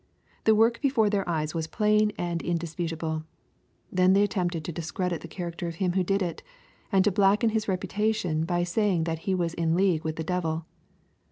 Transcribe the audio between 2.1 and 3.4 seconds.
and indisputable.